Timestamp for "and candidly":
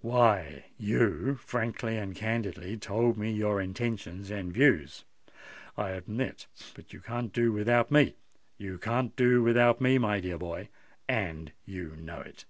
1.96-2.76